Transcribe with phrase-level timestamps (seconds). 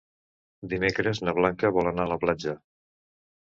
[0.71, 2.57] Dimecres na Blanca vol anar a la platja.